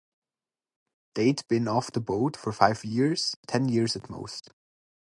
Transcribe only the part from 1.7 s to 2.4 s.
the boat